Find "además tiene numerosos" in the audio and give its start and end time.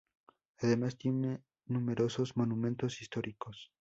0.57-2.35